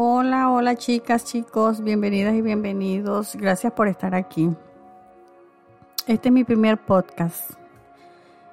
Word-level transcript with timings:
Hola, 0.00 0.52
hola 0.52 0.76
chicas, 0.76 1.24
chicos, 1.24 1.82
bienvenidas 1.82 2.32
y 2.36 2.40
bienvenidos. 2.40 3.34
Gracias 3.34 3.72
por 3.72 3.88
estar 3.88 4.14
aquí. 4.14 4.48
Este 6.06 6.28
es 6.28 6.32
mi 6.32 6.44
primer 6.44 6.78
podcast. 6.78 7.50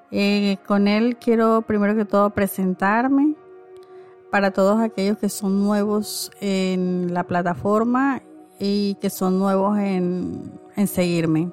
Eh, 0.10 0.58
con 0.66 0.88
él 0.88 1.18
quiero 1.18 1.62
primero 1.62 1.96
que 1.96 2.04
todo 2.04 2.32
presentarme 2.32 3.36
para 4.32 4.50
todos 4.50 4.80
aquellos 4.80 5.20
que 5.20 5.30
son 5.30 5.64
nuevos 5.64 6.32
en 6.42 7.14
la 7.14 7.26
plataforma 7.26 8.24
y 8.58 8.96
que 8.96 9.12
son 9.12 9.38
nuevos 9.38 9.78
en, 9.78 10.52
en 10.76 10.88
seguirme. 10.88 11.52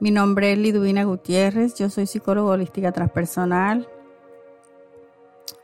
Mi 0.00 0.10
nombre 0.10 0.50
es 0.50 0.58
Liduvina 0.58 1.04
Gutiérrez, 1.04 1.76
yo 1.76 1.90
soy 1.90 2.08
psicóloga 2.08 2.54
holística 2.54 2.90
transpersonal 2.90 3.86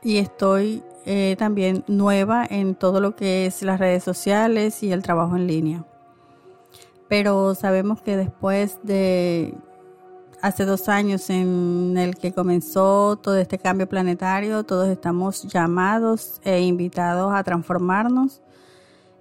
y 0.01 0.19
estoy 0.19 0.85
eh, 1.07 1.37
también 1.39 1.85
nueva 1.87 2.47
en 2.49 2.75
todo 2.75 3.01
lo 3.01 3.17
que 3.17 3.47
es 3.47 3.63
las 3.63 3.81
redes 3.81 4.05
sociales 4.05 4.83
y 4.83 4.93
el 4.93 5.03
trabajo 5.03 5.37
en 5.37 5.47
línea. 5.47 5.85
Pero 7.09 7.55
sabemos 7.55 8.03
que 8.03 8.17
después 8.17 8.79
de 8.83 9.55
hace 10.43 10.65
dos 10.65 10.89
años 10.89 11.29
en 11.31 11.97
el 11.99 12.17
que 12.17 12.33
comenzó 12.33 13.17
todo 13.17 13.37
este 13.37 13.59
cambio 13.59 13.89
planetario, 13.89 14.65
todos 14.65 14.89
estamos 14.89 15.43
llamados 15.45 16.41
e 16.45 16.61
invitados 16.61 17.33
a 17.35 17.43
transformarnos 17.45 18.43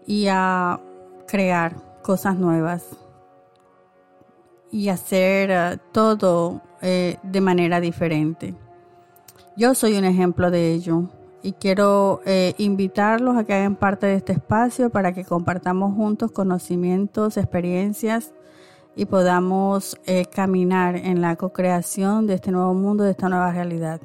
y 0.06 0.28
a 0.30 0.80
crear 1.28 1.76
cosas 2.02 2.38
nuevas 2.38 2.84
y 4.72 4.90
hacer 4.90 5.50
eh, 5.52 5.78
todo 5.92 6.62
eh, 6.82 7.18
de 7.24 7.42
manera 7.42 7.80
diferente. 7.80 8.56
Yo 9.58 9.74
soy 9.76 9.98
un 9.98 10.06
ejemplo 10.06 10.52
de 10.52 10.74
ello 10.74 11.10
y 11.42 11.54
quiero 11.54 12.22
eh, 12.26 12.54
invitarlos 12.58 13.38
a 13.38 13.44
que 13.44 13.54
hagan 13.54 13.76
parte 13.76 14.08
de 14.08 14.16
este 14.16 14.34
espacio 14.34 14.90
para 14.90 15.14
que 15.14 15.26
compartamos 15.26 15.96
juntos 15.96 16.32
conocimientos, 16.32 17.38
experiencias 17.38 18.34
y 18.96 19.06
podamos 19.06 19.98
eh, 20.06 20.26
caminar 20.26 20.96
en 20.96 21.22
la 21.22 21.36
co-creación 21.36 22.28
de 22.28 22.36
este 22.36 22.52
nuevo 22.52 22.74
mundo, 22.74 23.04
de 23.04 23.12
esta 23.12 23.30
nueva 23.30 23.52
realidad. 23.52 24.02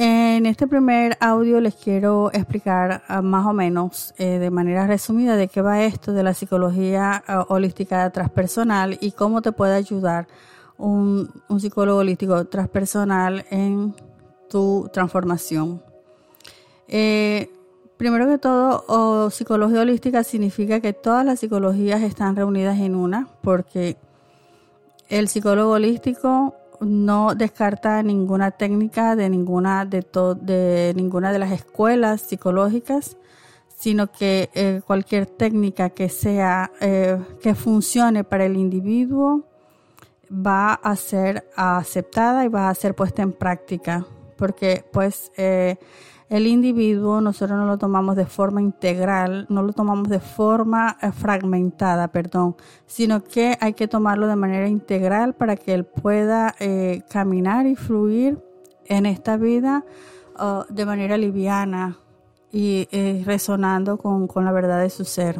En 0.00 0.46
este 0.46 0.68
primer 0.68 1.16
audio 1.18 1.60
les 1.60 1.74
quiero 1.74 2.30
explicar 2.32 3.02
ah, 3.08 3.20
más 3.20 3.44
o 3.46 3.52
menos 3.52 4.14
eh, 4.16 4.38
de 4.38 4.48
manera 4.48 4.86
resumida 4.86 5.34
de 5.34 5.48
qué 5.48 5.60
va 5.60 5.82
esto 5.82 6.12
de 6.12 6.22
la 6.22 6.34
psicología 6.34 7.24
ah, 7.26 7.46
holística 7.48 8.08
transpersonal 8.10 8.96
y 9.00 9.10
cómo 9.10 9.42
te 9.42 9.50
puede 9.50 9.74
ayudar 9.74 10.28
un, 10.76 11.42
un 11.48 11.58
psicólogo 11.58 11.98
holístico 11.98 12.44
transpersonal 12.44 13.44
en 13.50 13.92
tu 14.48 14.88
transformación. 14.92 15.82
Eh, 16.88 17.50
primero 17.96 18.26
que 18.28 18.38
todo, 18.38 19.30
psicología 19.30 19.82
holística 19.82 20.24
significa 20.24 20.80
que 20.80 20.92
todas 20.92 21.24
las 21.24 21.40
psicologías 21.40 22.02
están 22.02 22.36
reunidas 22.36 22.78
en 22.78 22.94
una, 22.94 23.28
porque 23.42 23.96
el 25.08 25.28
psicólogo 25.28 25.72
holístico 25.72 26.54
no 26.80 27.34
descarta 27.34 28.02
ninguna 28.02 28.52
técnica 28.52 29.16
de 29.16 29.28
ninguna 29.28 29.84
de, 29.84 30.06
de 30.40 30.92
ninguna 30.94 31.32
de 31.32 31.38
las 31.40 31.50
escuelas 31.50 32.20
psicológicas, 32.20 33.16
sino 33.76 34.10
que 34.10 34.48
eh, 34.54 34.80
cualquier 34.86 35.26
técnica 35.26 35.90
que 35.90 36.08
sea 36.08 36.70
eh, 36.80 37.18
que 37.42 37.54
funcione 37.54 38.22
para 38.24 38.44
el 38.44 38.56
individuo 38.56 39.44
va 40.30 40.74
a 40.74 40.94
ser 40.94 41.48
aceptada 41.56 42.44
y 42.44 42.48
va 42.48 42.68
a 42.68 42.74
ser 42.74 42.94
puesta 42.94 43.22
en 43.22 43.32
práctica 43.32 44.06
porque 44.38 44.84
pues 44.92 45.32
eh, 45.36 45.76
el 46.30 46.46
individuo 46.46 47.20
nosotros 47.20 47.58
no 47.58 47.66
lo 47.66 47.76
tomamos 47.76 48.16
de 48.16 48.24
forma 48.24 48.62
integral, 48.62 49.46
no 49.50 49.62
lo 49.62 49.72
tomamos 49.72 50.08
de 50.08 50.20
forma 50.20 50.96
eh, 51.02 51.12
fragmentada, 51.12 52.08
perdón, 52.08 52.56
sino 52.86 53.24
que 53.24 53.58
hay 53.60 53.74
que 53.74 53.88
tomarlo 53.88 54.26
de 54.26 54.36
manera 54.36 54.68
integral 54.68 55.34
para 55.34 55.56
que 55.56 55.74
él 55.74 55.84
pueda 55.84 56.54
eh, 56.60 57.02
caminar 57.10 57.66
y 57.66 57.76
fluir 57.76 58.38
en 58.86 59.04
esta 59.04 59.36
vida 59.36 59.84
uh, 60.40 60.72
de 60.72 60.86
manera 60.86 61.18
liviana 61.18 61.98
y 62.50 62.88
resonando 63.26 63.98
con 63.98 64.44
la 64.46 64.52
verdad 64.52 64.80
de 64.80 64.88
su 64.88 65.04
ser. 65.04 65.38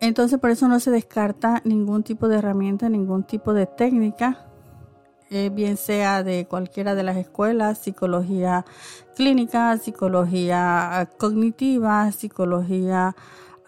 Entonces 0.00 0.38
por 0.38 0.50
eso 0.50 0.68
no 0.68 0.78
se 0.80 0.90
descarta 0.90 1.62
ningún 1.64 2.02
tipo 2.02 2.28
de 2.28 2.36
herramienta, 2.36 2.90
ningún 2.90 3.22
tipo 3.24 3.54
de 3.54 3.64
técnica 3.64 4.44
eh, 5.34 5.50
bien 5.52 5.76
sea 5.76 6.22
de 6.22 6.46
cualquiera 6.46 6.94
de 6.94 7.02
las 7.02 7.16
escuelas, 7.16 7.78
psicología 7.78 8.64
clínica, 9.16 9.76
psicología 9.78 11.10
cognitiva, 11.18 12.12
psicología 12.12 13.16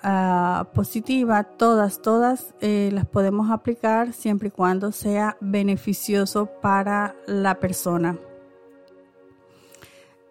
ah, 0.01 0.69
positiva, 0.73 1.43
todas, 1.43 2.01
todas 2.03 2.55
eh, 2.61 2.91
las 2.93 3.05
podemos 3.05 3.51
aplicar 3.51 4.13
siempre 4.13 4.47
y 4.47 4.51
cuando 4.53 4.93
sea 4.93 5.37
beneficioso 5.41 6.47
para 6.63 7.17
la 7.27 7.59
persona. 7.59 8.17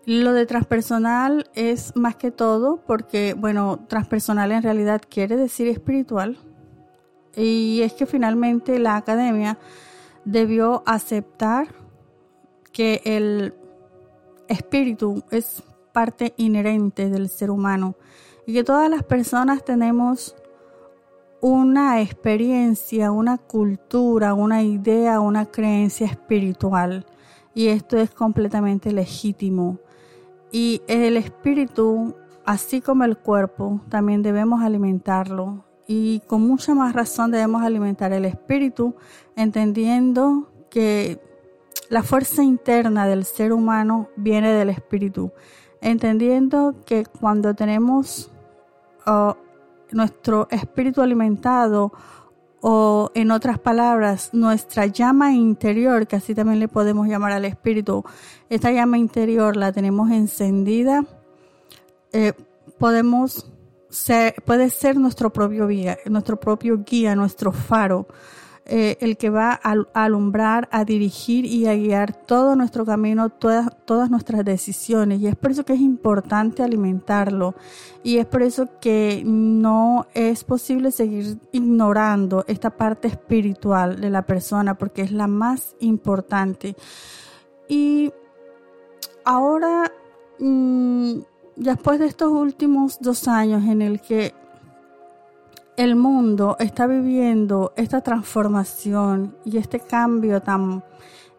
Lo 0.05 0.31
de 0.31 0.45
transpersonal 0.45 1.49
es 1.53 1.97
más 1.97 2.15
que 2.15 2.31
todo 2.31 2.77
porque, 2.87 3.33
bueno, 3.37 3.85
transpersonal 3.89 4.53
en 4.53 4.63
realidad 4.63 5.01
quiere 5.09 5.35
decir 5.35 5.67
espiritual. 5.67 6.37
Y 7.35 7.81
es 7.81 7.91
que 7.91 8.05
finalmente 8.05 8.79
la 8.79 8.95
academia 8.95 9.57
debió 10.25 10.83
aceptar 10.85 11.67
que 12.71 13.01
el 13.05 13.53
espíritu 14.47 15.23
es 15.31 15.63
parte 15.93 16.33
inherente 16.37 17.09
del 17.09 17.29
ser 17.29 17.49
humano 17.49 17.95
y 18.45 18.53
que 18.53 18.63
todas 18.63 18.89
las 18.89 19.03
personas 19.03 19.63
tenemos 19.63 20.35
una 21.41 22.01
experiencia, 22.01 23.11
una 23.11 23.37
cultura, 23.37 24.33
una 24.33 24.63
idea, 24.63 25.19
una 25.19 25.45
creencia 25.45 26.07
espiritual 26.07 27.05
y 27.53 27.67
esto 27.67 27.97
es 27.97 28.11
completamente 28.11 28.91
legítimo. 28.91 29.79
Y 30.51 30.81
el 30.87 31.17
espíritu, 31.17 32.15
así 32.45 32.81
como 32.81 33.03
el 33.03 33.17
cuerpo, 33.17 33.81
también 33.89 34.21
debemos 34.21 34.61
alimentarlo 34.61 35.64
y 35.87 36.21
con 36.21 36.41
mucha 36.41 36.73
más 36.73 36.93
razón 36.93 37.31
debemos 37.31 37.63
alimentar 37.63 38.11
el 38.13 38.25
espíritu, 38.25 38.95
entendiendo 39.35 40.49
que 40.69 41.19
la 41.89 42.03
fuerza 42.03 42.43
interna 42.43 43.07
del 43.07 43.25
ser 43.25 43.53
humano 43.53 44.09
viene 44.15 44.51
del 44.53 44.69
espíritu, 44.69 45.31
entendiendo 45.81 46.75
que 46.85 47.05
cuando 47.05 47.53
tenemos 47.53 48.31
oh, 49.05 49.37
nuestro 49.91 50.47
espíritu 50.49 51.01
alimentado, 51.01 51.91
o 52.67 53.11
en 53.13 53.29
otras 53.29 53.59
palabras, 53.59 54.31
nuestra 54.33 54.87
llama 54.87 55.33
interior, 55.33 56.07
que 56.07 56.15
así 56.15 56.33
también 56.33 56.59
le 56.59 56.67
podemos 56.67 57.07
llamar 57.07 57.31
al 57.31 57.45
espíritu, 57.45 58.03
esta 58.49 58.71
llama 58.71 58.97
interior 58.97 59.55
la 59.55 59.71
tenemos 59.71 60.09
encendida, 60.09 61.05
eh, 62.11 62.33
podemos 62.79 63.51
puede 64.45 64.69
ser 64.69 64.97
nuestro 64.97 65.31
propio 65.31 65.67
guía, 65.67 65.97
nuestro 66.05 66.39
propio 66.39 66.83
guía, 66.83 67.15
nuestro 67.15 67.51
faro, 67.51 68.07
eh, 68.67 68.97
el 68.99 69.15
que 69.15 69.29
va 69.29 69.59
a, 69.63 69.75
alumbrar, 69.93 70.67
a 70.71 70.85
dirigir 70.85 71.45
y 71.45 71.67
a 71.67 71.75
guiar 71.75 72.15
todo 72.25 72.55
nuestro 72.55 72.83
camino, 72.83 73.29
todas, 73.29 74.09
nuestras 74.09 74.43
decisiones. 74.43 75.21
Y 75.21 75.27
es 75.27 75.35
por 75.35 75.51
eso 75.51 75.63
que 75.65 75.73
es 75.73 75.81
importante 75.81 76.63
alimentarlo. 76.63 77.53
Y 78.01 78.17
es 78.17 78.25
por 78.25 78.41
eso 78.41 78.67
que 78.81 79.21
no 79.23 80.07
es 80.15 80.43
posible 80.43 80.91
seguir 80.91 81.37
ignorando 81.51 82.43
esta 82.47 82.71
parte 82.71 83.07
espiritual 83.07 84.01
de 84.01 84.09
la 84.09 84.23
persona, 84.23 84.75
porque 84.75 85.03
es 85.03 85.11
la 85.11 85.27
más 85.27 85.75
importante. 85.79 86.75
Y 87.67 88.11
ahora... 89.23 89.91
Mm, 90.39 91.19
después 91.55 91.99
de 91.99 92.07
estos 92.07 92.31
últimos 92.31 92.99
dos 92.99 93.27
años 93.27 93.63
en 93.65 93.81
el 93.81 94.01
que 94.01 94.33
el 95.77 95.95
mundo 95.95 96.55
está 96.59 96.87
viviendo 96.87 97.73
esta 97.75 98.01
transformación 98.01 99.35
y 99.43 99.57
este 99.57 99.79
cambio 99.79 100.41
tan 100.41 100.83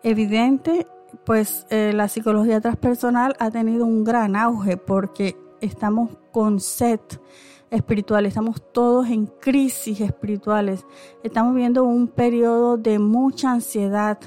evidente, 0.02 0.86
pues 1.24 1.66
eh, 1.70 1.92
la 1.94 2.08
psicología 2.08 2.60
transpersonal 2.60 3.34
ha 3.38 3.50
tenido 3.50 3.86
un 3.86 4.04
gran 4.04 4.36
auge 4.36 4.76
porque 4.76 5.36
estamos 5.60 6.10
con 6.32 6.60
sed 6.60 7.00
espiritual, 7.70 8.26
estamos 8.26 8.62
todos 8.72 9.08
en 9.08 9.26
crisis 9.26 10.00
espirituales, 10.00 10.84
estamos 11.22 11.54
viendo 11.54 11.84
un 11.84 12.08
periodo 12.08 12.76
de 12.76 12.98
mucha 12.98 13.52
ansiedad, 13.52 14.18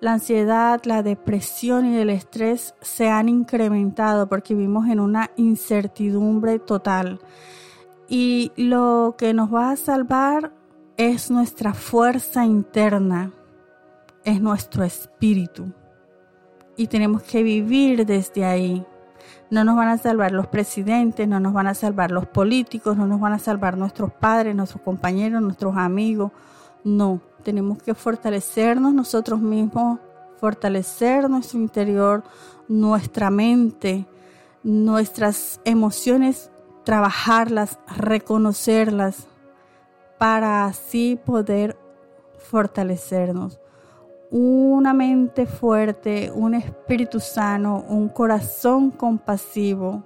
la 0.00 0.12
ansiedad, 0.12 0.80
la 0.84 1.02
depresión 1.02 1.86
y 1.86 1.98
el 1.98 2.10
estrés 2.10 2.74
se 2.80 3.08
han 3.08 3.28
incrementado 3.28 4.28
porque 4.28 4.54
vivimos 4.54 4.88
en 4.88 5.00
una 5.00 5.30
incertidumbre 5.36 6.58
total. 6.58 7.20
Y 8.08 8.52
lo 8.56 9.16
que 9.18 9.34
nos 9.34 9.52
va 9.52 9.70
a 9.70 9.76
salvar 9.76 10.52
es 10.96 11.30
nuestra 11.30 11.74
fuerza 11.74 12.44
interna, 12.44 13.32
es 14.24 14.40
nuestro 14.40 14.84
espíritu. 14.84 15.72
Y 16.76 16.86
tenemos 16.86 17.22
que 17.22 17.42
vivir 17.42 18.06
desde 18.06 18.44
ahí, 18.44 18.86
No 19.50 19.64
nos 19.64 19.76
van 19.76 19.88
a 19.88 19.98
salvar 19.98 20.32
los 20.32 20.46
presidentes, 20.46 21.26
no 21.26 21.40
nos 21.40 21.52
van 21.52 21.66
a 21.66 21.74
salvar 21.74 22.10
los 22.10 22.26
políticos, 22.26 22.96
no 22.96 23.06
nos 23.06 23.18
van 23.18 23.32
a 23.32 23.38
salvar 23.38 23.76
nuestros 23.76 24.12
padres, 24.12 24.54
nuestros 24.54 24.82
compañeros, 24.82 25.42
nuestros 25.42 25.76
amigos. 25.76 26.32
No, 26.84 27.20
tenemos 27.48 27.82
que 27.82 27.94
fortalecernos 27.94 28.92
nosotros 28.92 29.40
mismos, 29.40 29.98
fortalecer 30.38 31.30
nuestro 31.30 31.58
interior, 31.58 32.22
nuestra 32.68 33.30
mente, 33.30 34.04
nuestras 34.62 35.58
emociones, 35.64 36.50
trabajarlas, 36.84 37.78
reconocerlas, 37.96 39.26
para 40.18 40.66
así 40.66 41.18
poder 41.24 41.78
fortalecernos. 42.50 43.58
Una 44.30 44.92
mente 44.92 45.46
fuerte, 45.46 46.30
un 46.30 46.52
espíritu 46.52 47.18
sano, 47.18 47.82
un 47.88 48.10
corazón 48.10 48.90
compasivo. 48.90 50.02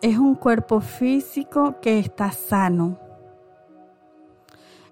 Es 0.00 0.16
un 0.16 0.36
cuerpo 0.36 0.80
físico 0.80 1.80
que 1.82 1.98
está 1.98 2.30
sano. 2.30 3.09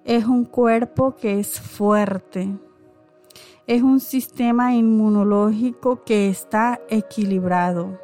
Es 0.05 0.25
un 0.25 0.45
cuerpo 0.45 1.15
que 1.17 1.41
es 1.41 1.61
fuerte. 1.61 2.57
Es 3.67 3.83
un 3.83 4.01
sistema 4.01 4.75
inmunológico 4.75 6.03
que 6.05 6.29
está 6.29 6.81
equilibrado. 6.89 7.99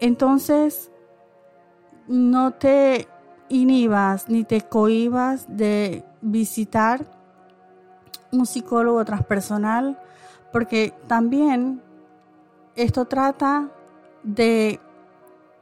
Entonces, 0.00 0.90
no 2.08 2.52
te 2.54 3.08
inhibas 3.48 4.28
ni 4.28 4.44
te 4.44 4.62
cohibas 4.62 5.46
de 5.48 6.04
visitar 6.20 7.06
un 8.32 8.46
psicólogo 8.46 9.04
transpersonal, 9.04 9.98
porque 10.52 10.92
también 11.06 11.82
esto 12.74 13.04
trata 13.04 13.70
de 14.22 14.80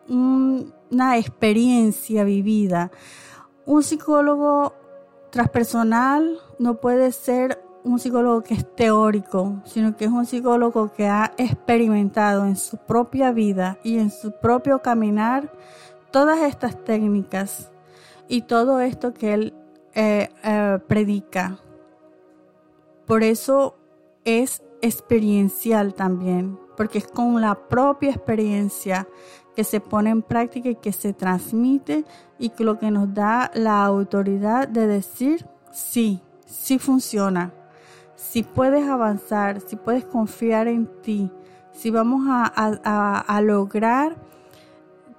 una 0.09 1.19
experiencia 1.19 2.25
vivida. 2.25 2.91
Un 3.71 3.85
psicólogo 3.85 4.75
transpersonal 5.31 6.41
no 6.59 6.81
puede 6.81 7.13
ser 7.13 7.63
un 7.85 8.01
psicólogo 8.01 8.43
que 8.43 8.55
es 8.55 8.75
teórico, 8.75 9.63
sino 9.65 9.97
que 9.97 10.07
es 10.07 10.11
un 10.11 10.27
psicólogo 10.27 10.93
que 10.93 11.07
ha 11.07 11.35
experimentado 11.39 12.47
en 12.47 12.57
su 12.57 12.79
propia 12.79 13.31
vida 13.31 13.79
y 13.85 13.99
en 13.99 14.11
su 14.11 14.33
propio 14.33 14.83
caminar 14.83 15.53
todas 16.11 16.41
estas 16.41 16.83
técnicas 16.83 17.71
y 18.27 18.43
todo 18.43 18.81
esto 18.81 19.15
que 19.15 19.35
él 19.35 19.55
eh, 19.95 20.31
eh, 20.43 20.81
predica. 20.89 21.59
Por 23.07 23.23
eso 23.23 23.77
es 24.25 24.65
experiencial 24.83 25.95
también, 25.95 26.59
porque 26.77 26.99
es 26.99 27.07
con 27.07 27.41
la 27.41 27.69
propia 27.69 28.11
experiencia 28.11 29.07
que 29.55 29.65
se 29.65 29.81
pone 29.81 30.11
en 30.11 30.23
práctica 30.23 30.69
y 30.69 30.77
que 30.77 30.93
se 30.93 31.13
transmite 31.13 32.05
y 32.39 32.51
que 32.51 32.65
lo 32.65 32.79
que 32.79 32.91
nos 32.91 33.13
da 33.13 33.51
la 33.55 33.85
autoridad 33.85 34.69
de 34.69 34.87
decir 34.87 35.47
sí, 35.73 36.21
sí 36.47 36.79
funciona, 36.79 37.53
si 38.17 38.43
puedes 38.43 38.89
avanzar, 38.89 39.61
si 39.61 39.77
puedes 39.77 40.05
confiar 40.05 40.69
en 40.69 40.87
ti, 41.03 41.31
si 41.73 41.91
vamos 41.91 42.23
a 42.29 43.41
lograr 43.43 44.17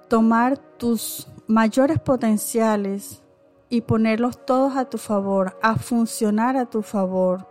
tomar 0.08 0.58
tus 0.58 1.26
mayores 1.46 1.98
potenciales 1.98 3.22
y 3.68 3.80
ponerlos 3.80 4.44
todos 4.44 4.76
a 4.76 4.84
tu 4.84 4.98
favor, 4.98 5.58
a 5.62 5.76
funcionar 5.76 6.56
a 6.56 6.66
tu 6.66 6.82
favor 6.82 7.46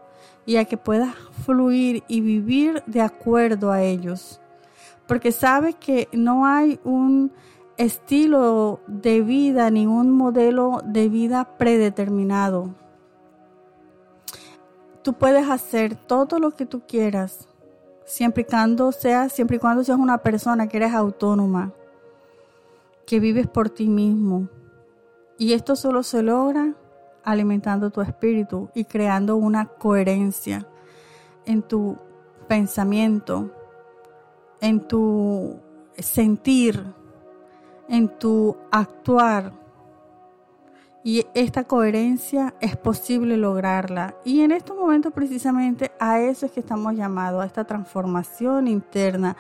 y 0.46 0.58
a 0.58 0.66
que 0.66 0.78
puedas 0.78 1.16
fluir 1.46 2.04
y 2.08 2.22
vivir 2.22 2.84
de 2.86 3.02
acuerdo 3.02 3.72
a 3.72 3.82
ellos. 3.82 4.41
Porque 5.12 5.34
sabes 5.34 5.76
que 5.76 6.08
no 6.14 6.46
hay 6.46 6.80
un 6.86 7.34
estilo 7.76 8.80
de 8.88 9.20
vida 9.20 9.70
ni 9.70 9.86
un 9.86 10.10
modelo 10.10 10.82
de 10.86 11.10
vida 11.10 11.58
predeterminado. 11.58 12.74
Tú 15.02 15.12
puedes 15.12 15.50
hacer 15.50 15.96
todo 15.98 16.40
lo 16.40 16.52
que 16.52 16.66
tú 16.66 16.84
quieras, 16.88 17.50
siempre 18.06 18.44
y 18.44 18.46
cuando 18.46 18.94
seas, 18.94 19.34
siempre 19.34 19.58
y 19.58 19.60
cuando 19.60 19.84
seas 19.84 20.00
una 20.00 20.20
persona 20.20 20.70
que 20.70 20.78
eres 20.78 20.94
autónoma 20.94 21.74
que 23.06 23.20
vives 23.20 23.48
por 23.48 23.70
ti 23.70 23.90
mismo. 23.90 24.48
Y 25.38 25.52
esto 25.52 25.76
solo 25.76 26.04
se 26.04 26.24
logra 26.24 26.74
alimentando 27.26 27.90
tu 27.90 28.00
espíritu 28.00 28.70
y 28.74 28.86
creando 28.86 29.36
una 29.36 29.66
coherencia 29.66 30.66
en 31.46 31.64
tu 31.64 31.98
pensamiento, 32.48 33.52
en 34.62 34.88
tu 34.88 35.60
sentir, 35.98 36.82
en 37.90 38.08
tu 38.08 38.56
actuar. 38.72 39.52
Y 41.04 41.26
esta 41.34 41.64
coherencia 41.64 42.54
es 42.62 42.78
posible 42.78 43.36
lograrla. 43.36 44.16
Y 44.24 44.42
en 44.42 44.52
estos 44.52 44.78
momentos 44.78 45.12
precisamente 45.12 45.92
a 46.00 46.20
eso 46.20 46.46
es 46.46 46.52
que 46.52 46.60
estamos 46.60 46.96
llamados, 46.96 47.42
a 47.42 47.48
esta 47.48 47.66
transformación 47.66 48.68
interna. 48.68 49.36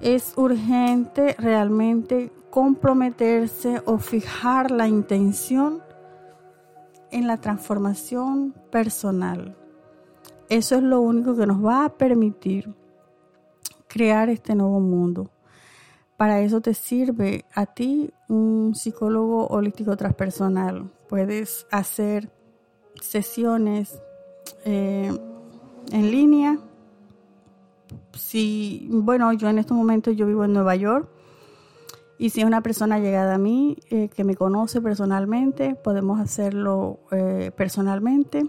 Es 0.00 0.32
urgente 0.36 1.34
realmente 1.38 2.32
comprometerse 2.50 3.82
o 3.84 3.98
fijar 3.98 4.70
la 4.70 4.86
intención 4.86 5.82
en 7.10 7.26
la 7.26 7.38
transformación 7.38 8.54
personal. 8.70 9.56
Eso 10.48 10.76
es 10.76 10.82
lo 10.82 11.00
único 11.00 11.36
que 11.36 11.46
nos 11.46 11.64
va 11.64 11.84
a 11.84 11.88
permitir 11.88 12.72
crear 13.88 14.28
este 14.28 14.54
nuevo 14.54 14.80
mundo. 14.80 15.30
Para 16.16 16.40
eso 16.40 16.60
te 16.60 16.72
sirve 16.72 17.44
a 17.54 17.66
ti 17.66 18.10
un 18.28 18.74
psicólogo 18.74 19.46
holístico 19.48 19.96
transpersonal. 19.96 20.90
Puedes 21.08 21.66
hacer 21.70 22.30
sesiones 23.00 24.00
eh, 24.64 25.12
en 25.92 26.10
línea. 26.10 26.58
Si, 28.14 28.88
bueno, 28.90 29.32
yo 29.34 29.48
en 29.48 29.58
estos 29.58 29.76
momentos 29.76 30.16
yo 30.16 30.26
vivo 30.26 30.44
en 30.44 30.54
Nueva 30.54 30.74
York 30.74 31.08
y 32.18 32.30
si 32.30 32.40
es 32.40 32.46
una 32.46 32.62
persona 32.62 32.98
llegada 32.98 33.34
a 33.34 33.38
mí, 33.38 33.76
eh, 33.90 34.08
que 34.08 34.24
me 34.24 34.36
conoce 34.36 34.80
personalmente, 34.80 35.74
podemos 35.74 36.18
hacerlo 36.18 37.00
eh, 37.10 37.50
personalmente. 37.54 38.46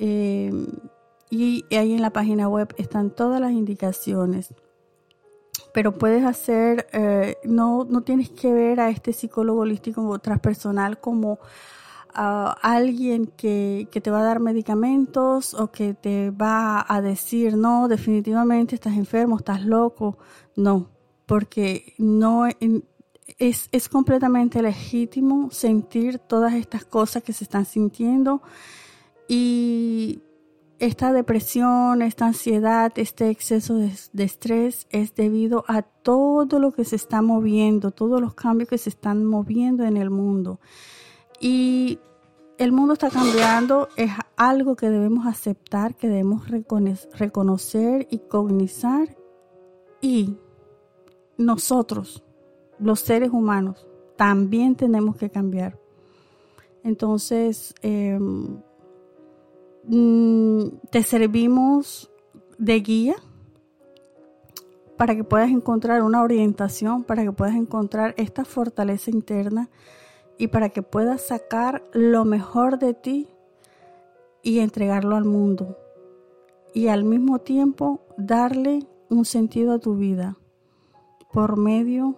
y 0.00 1.64
ahí 1.70 1.92
en 1.92 2.02
la 2.02 2.10
página 2.10 2.48
web 2.48 2.74
están 2.76 3.10
todas 3.10 3.40
las 3.40 3.52
indicaciones 3.52 4.52
pero 5.72 5.96
puedes 5.96 6.24
hacer, 6.24 6.88
eh, 6.92 7.36
no, 7.44 7.84
no 7.84 8.00
tienes 8.00 8.30
que 8.30 8.52
ver 8.52 8.80
a 8.80 8.90
este 8.90 9.12
psicólogo 9.12 9.60
holístico 9.60 10.18
transpersonal 10.18 10.98
como 10.98 11.38
a 12.14 12.50
alguien 12.62 13.26
que, 13.26 13.88
que, 13.90 14.00
te 14.00 14.10
va 14.10 14.20
a 14.20 14.24
dar 14.24 14.40
medicamentos 14.40 15.54
o 15.54 15.70
que 15.70 15.94
te 15.94 16.30
va 16.30 16.84
a 16.88 17.00
decir, 17.00 17.56
no, 17.56 17.88
definitivamente 17.88 18.74
estás 18.74 18.96
enfermo, 18.96 19.36
estás 19.36 19.64
loco. 19.64 20.18
No, 20.56 20.90
porque 21.26 21.94
no 21.98 22.46
es, 22.46 23.68
es 23.70 23.88
completamente 23.88 24.62
legítimo 24.62 25.50
sentir 25.50 26.18
todas 26.18 26.54
estas 26.54 26.84
cosas 26.84 27.22
que 27.22 27.32
se 27.32 27.44
están 27.44 27.66
sintiendo 27.66 28.42
y 29.28 30.22
esta 30.78 31.12
depresión, 31.12 32.02
esta 32.02 32.26
ansiedad, 32.26 32.92
este 32.96 33.30
exceso 33.30 33.74
de, 33.76 34.24
estrés 34.24 34.86
es 34.90 35.14
debido 35.14 35.64
a 35.68 35.82
todo 35.82 36.58
lo 36.58 36.72
que 36.72 36.84
se 36.84 36.96
está 36.96 37.20
moviendo, 37.20 37.90
todos 37.90 38.20
los 38.20 38.34
cambios 38.34 38.68
que 38.68 38.78
se 38.78 38.90
están 38.90 39.24
moviendo 39.24 39.84
en 39.84 39.96
el 39.96 40.10
mundo. 40.10 40.60
Y 41.40 41.98
el 42.58 42.72
mundo 42.72 42.94
está 42.94 43.10
cambiando, 43.10 43.88
es 43.96 44.10
algo 44.36 44.76
que 44.76 44.90
debemos 44.90 45.26
aceptar, 45.26 45.94
que 45.94 46.08
debemos 46.08 46.48
reconocer 46.48 48.06
y 48.10 48.18
cognizar. 48.18 49.16
Y 50.00 50.36
nosotros, 51.36 52.24
los 52.78 53.00
seres 53.00 53.30
humanos, 53.32 53.86
también 54.16 54.74
tenemos 54.74 55.16
que 55.16 55.30
cambiar. 55.30 55.78
Entonces, 56.82 57.74
em, 57.82 58.60
Mm, 59.90 60.68
te 60.90 61.02
servimos 61.02 62.10
de 62.58 62.80
guía 62.80 63.16
para 64.98 65.16
que 65.16 65.24
puedas 65.24 65.48
encontrar 65.48 66.02
una 66.02 66.22
orientación, 66.22 67.04
para 67.04 67.22
que 67.22 67.32
puedas 67.32 67.54
encontrar 67.54 68.12
esta 68.18 68.44
fortaleza 68.44 69.10
interna 69.10 69.70
y 70.38 70.48
para 70.48 70.70
que 70.70 70.82
puedas 70.82 71.22
sacar 71.22 71.82
lo 71.92 72.24
mejor 72.24 72.78
de 72.78 72.94
ti 72.94 73.28
y 74.42 74.60
entregarlo 74.60 75.16
al 75.16 75.24
mundo. 75.24 75.76
Y 76.72 76.88
al 76.88 77.04
mismo 77.04 77.40
tiempo 77.40 78.00
darle 78.16 78.86
un 79.10 79.24
sentido 79.24 79.72
a 79.72 79.78
tu 79.78 79.96
vida 79.96 80.36
por 81.32 81.58
medio 81.58 82.16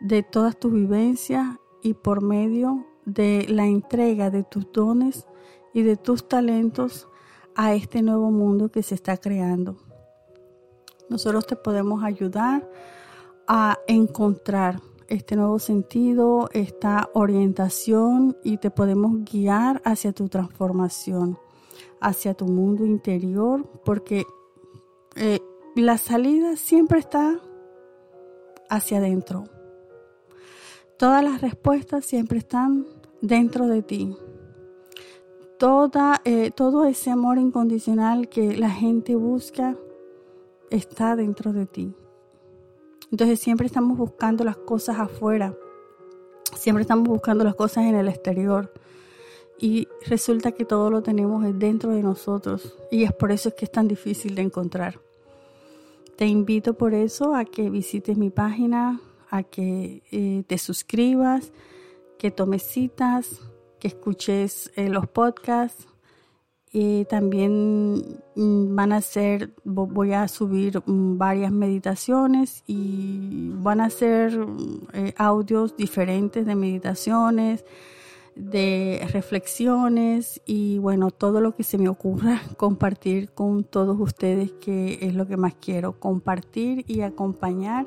de 0.00 0.22
todas 0.22 0.58
tus 0.58 0.72
vivencias 0.72 1.56
y 1.82 1.94
por 1.94 2.22
medio 2.22 2.86
de 3.06 3.46
la 3.48 3.66
entrega 3.66 4.30
de 4.30 4.42
tus 4.42 4.70
dones 4.72 5.26
y 5.72 5.82
de 5.82 5.96
tus 5.96 6.28
talentos 6.28 7.08
a 7.54 7.74
este 7.74 8.02
nuevo 8.02 8.30
mundo 8.30 8.70
que 8.70 8.82
se 8.82 8.94
está 8.94 9.16
creando. 9.16 9.76
Nosotros 11.08 11.46
te 11.46 11.56
podemos 11.56 12.02
ayudar 12.04 12.68
a 13.46 13.78
encontrar 13.86 14.80
este 15.08 15.36
nuevo 15.36 15.58
sentido, 15.58 16.48
esta 16.52 17.10
orientación 17.14 18.36
y 18.42 18.58
te 18.58 18.70
podemos 18.70 19.24
guiar 19.24 19.80
hacia 19.84 20.12
tu 20.12 20.28
transformación, 20.28 21.38
hacia 22.00 22.34
tu 22.34 22.46
mundo 22.46 22.84
interior, 22.84 23.68
porque 23.84 24.26
eh, 25.16 25.40
la 25.74 25.98
salida 25.98 26.56
siempre 26.56 26.98
está 26.98 27.40
hacia 28.68 28.98
adentro. 28.98 29.44
Todas 30.98 31.22
las 31.22 31.40
respuestas 31.40 32.04
siempre 32.04 32.38
están 32.38 32.86
dentro 33.20 33.66
de 33.66 33.82
ti. 33.82 34.16
Toda, 35.58 36.20
eh, 36.24 36.50
todo 36.50 36.84
ese 36.84 37.10
amor 37.10 37.38
incondicional 37.38 38.28
que 38.28 38.56
la 38.56 38.70
gente 38.70 39.14
busca 39.14 39.76
está 40.70 41.16
dentro 41.16 41.52
de 41.52 41.66
ti. 41.66 41.94
Entonces 43.10 43.40
siempre 43.40 43.66
estamos 43.66 43.96
buscando 43.96 44.44
las 44.44 44.56
cosas 44.56 44.98
afuera, 44.98 45.54
siempre 46.56 46.82
estamos 46.82 47.08
buscando 47.08 47.44
las 47.44 47.54
cosas 47.54 47.84
en 47.84 47.94
el 47.94 48.08
exterior. 48.08 48.72
Y 49.58 49.88
resulta 50.06 50.52
que 50.52 50.66
todo 50.66 50.90
lo 50.90 51.02
tenemos 51.02 51.44
dentro 51.58 51.92
de 51.92 52.02
nosotros. 52.02 52.76
Y 52.90 53.04
es 53.04 53.12
por 53.12 53.32
eso 53.32 53.54
que 53.54 53.64
es 53.64 53.72
tan 53.72 53.88
difícil 53.88 54.34
de 54.34 54.42
encontrar. 54.42 55.00
Te 56.16 56.26
invito 56.26 56.74
por 56.74 56.94
eso 56.94 57.34
a 57.34 57.44
que 57.44 57.70
visites 57.70 58.16
mi 58.18 58.30
página, 58.30 59.00
a 59.30 59.42
que 59.42 60.02
eh, 60.10 60.44
te 60.46 60.58
suscribas, 60.58 61.52
que 62.18 62.30
tomes 62.30 62.62
citas, 62.62 63.40
que 63.78 63.88
escuches 63.88 64.72
eh, 64.76 64.88
los 64.88 65.06
podcasts 65.06 65.86
también 67.08 68.20
mm, 68.34 68.74
van 68.74 68.92
a 68.92 69.00
ser, 69.00 69.54
voy 69.64 70.12
a 70.12 70.28
subir 70.28 70.82
mm, 70.84 71.16
varias 71.16 71.52
meditaciones 71.52 72.62
y 72.66 73.50
van 73.54 73.80
a 73.80 73.88
ser 73.88 74.38
eh, 74.92 75.14
audios 75.16 75.76
diferentes 75.76 76.44
de 76.44 76.54
meditaciones, 76.54 77.64
de 78.34 79.08
reflexiones 79.10 80.42
y 80.44 80.76
bueno, 80.78 81.10
todo 81.10 81.40
lo 81.40 81.54
que 81.54 81.62
se 81.62 81.78
me 81.78 81.88
ocurra 81.88 82.42
compartir 82.58 83.30
con 83.30 83.64
todos 83.64 83.98
ustedes, 83.98 84.52
que 84.52 84.98
es 85.00 85.14
lo 85.14 85.26
que 85.26 85.38
más 85.38 85.54
quiero, 85.54 85.98
compartir 85.98 86.84
y 86.86 87.00
acompañar 87.00 87.86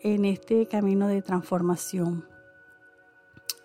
en 0.00 0.24
este 0.24 0.66
camino 0.66 1.08
de 1.08 1.20
transformación. 1.20 2.24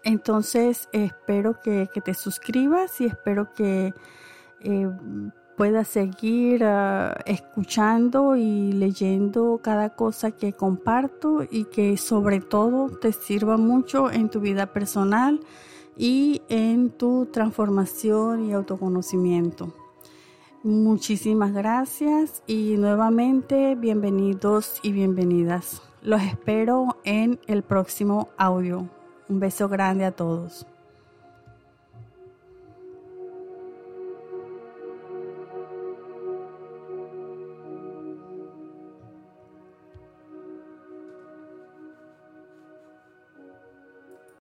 Entonces 0.03 0.89
espero 0.91 1.62
que 1.62 1.88
te 2.03 2.13
suscribas 2.15 3.00
y 3.00 3.05
espero 3.05 3.53
que 3.53 3.93
eh, 4.63 4.89
puedas 5.57 5.87
seguir 5.87 6.63
ah, 6.63 7.17
escuchando 7.25 8.35
y 8.35 8.71
leyendo 8.71 9.59
cada 9.61 9.89
cosa 9.89 10.31
que 10.31 10.53
comparto 10.53 11.43
y 11.49 11.65
que 11.65 11.97
sobre 11.97 12.39
todo 12.39 12.89
te 12.89 13.11
sirva 13.13 13.57
mucho 13.57 14.11
en 14.11 14.29
tu 14.29 14.39
vida 14.39 14.73
personal 14.73 15.39
y 15.97 16.41
en 16.49 16.89
tu 16.89 17.27
transformación 17.27 18.45
y 18.45 18.53
autoconocimiento. 18.53 19.73
Muchísimas 20.63 21.53
gracias 21.53 22.43
y 22.47 22.75
nuevamente 22.77 23.75
bienvenidos 23.75 24.79
y 24.83 24.91
bienvenidas. 24.91 25.81
Los 26.01 26.21
espero 26.21 26.97
en 27.03 27.39
el 27.47 27.63
próximo 27.63 28.29
audio. 28.37 28.87
Un 29.27 29.39
beso 29.39 29.69
grande 29.69 30.05
a 30.05 30.11
todos. 30.11 30.65